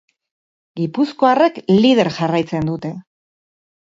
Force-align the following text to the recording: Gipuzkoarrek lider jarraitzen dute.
Gipuzkoarrek 0.79 1.59
lider 1.75 2.09
jarraitzen 2.15 2.65
dute. 2.71 2.91